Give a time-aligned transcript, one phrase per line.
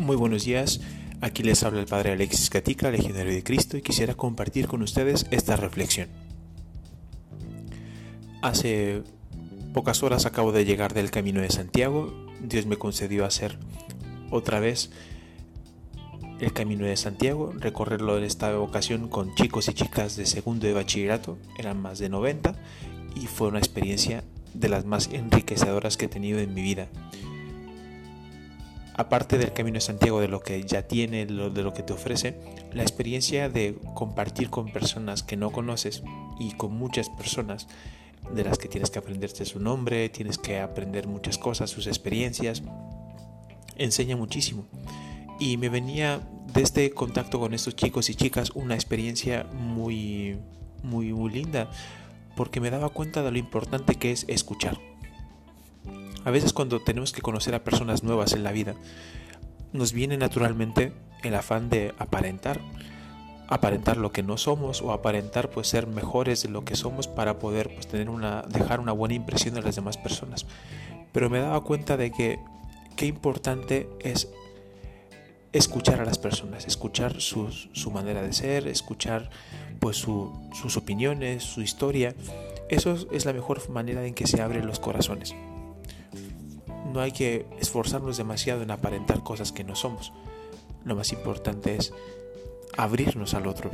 [0.00, 0.80] Muy buenos días,
[1.20, 5.26] aquí les habla el Padre Alexis Catica, Legionario de Cristo, y quisiera compartir con ustedes
[5.30, 6.08] esta reflexión.
[8.40, 9.02] Hace
[9.74, 13.58] pocas horas acabo de llegar del Camino de Santiago, Dios me concedió hacer
[14.30, 14.90] otra vez
[16.40, 20.72] el Camino de Santiago, recorrerlo en esta ocasión con chicos y chicas de segundo de
[20.72, 22.54] bachillerato, eran más de 90,
[23.16, 24.24] y fue una experiencia
[24.54, 26.88] de las más enriquecedoras que he tenido en mi vida
[29.00, 32.38] aparte del Camino de Santiago, de lo que ya tiene, de lo que te ofrece,
[32.72, 36.02] la experiencia de compartir con personas que no conoces
[36.38, 37.66] y con muchas personas
[38.34, 42.62] de las que tienes que aprenderte su nombre, tienes que aprender muchas cosas, sus experiencias,
[43.76, 44.66] enseña muchísimo.
[45.38, 46.20] Y me venía
[46.52, 50.38] de este contacto con estos chicos y chicas una experiencia muy,
[50.82, 51.70] muy, muy linda,
[52.36, 54.78] porque me daba cuenta de lo importante que es escuchar
[56.24, 58.74] a veces cuando tenemos que conocer a personas nuevas en la vida,
[59.72, 62.60] nos viene naturalmente el afán de aparentar,
[63.48, 67.38] aparentar lo que no somos o aparentar pues ser mejores de lo que somos para
[67.38, 70.46] poder pues tener una dejar una buena impresión de las demás personas.
[71.12, 72.38] Pero me daba cuenta de que
[72.96, 74.28] qué importante es
[75.52, 77.50] escuchar a las personas, escuchar su,
[77.92, 79.30] manera de ser, escuchar
[79.80, 82.14] pues sus opiniones, su historia.
[82.68, 85.34] Eso es la mejor manera en que se abren los corazones
[86.92, 90.12] no hay que esforzarnos demasiado en aparentar cosas que no somos.
[90.84, 91.92] Lo más importante es
[92.76, 93.70] abrirnos al otro,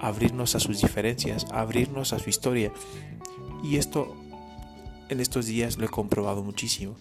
[0.00, 2.72] abrirnos a sus diferencias, abrirnos a su historia.
[3.62, 4.16] Y esto
[5.08, 6.96] en estos días lo he comprobado muchísimo,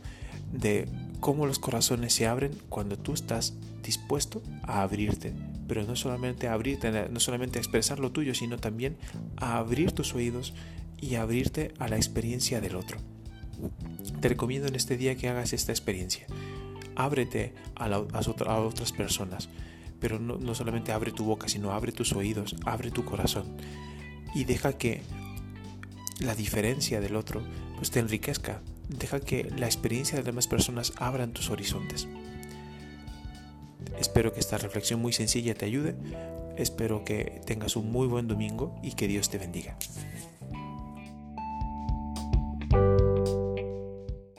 [0.51, 0.87] de
[1.19, 5.33] cómo los corazones se abren cuando tú estás dispuesto a abrirte.
[5.67, 8.97] Pero no solamente a abrirte, no solamente a expresar lo tuyo, sino también
[9.37, 10.53] a abrir tus oídos
[10.99, 12.97] y abrirte a la experiencia del otro.
[14.21, 16.25] Te recomiendo en este día que hagas esta experiencia.
[16.95, 19.49] Ábrete a, otras personas,
[19.99, 23.45] pero no, solamente abre tu boca, sino abre tus oídos, abre tu corazón
[24.35, 25.01] y deja que
[26.19, 27.41] la diferencia del otro
[27.77, 28.61] pues te enriquezca.
[28.89, 32.07] Deja que la experiencia de las demás personas abran tus horizontes.
[33.99, 35.95] Espero que esta reflexión muy sencilla te ayude.
[36.57, 39.77] Espero que tengas un muy buen domingo y que Dios te bendiga.